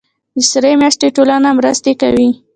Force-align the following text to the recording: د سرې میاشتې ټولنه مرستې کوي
د 0.35 0.37
سرې 0.51 0.73
میاشتې 0.81 1.07
ټولنه 1.15 1.49
مرستې 1.59 1.93
کوي 2.01 2.29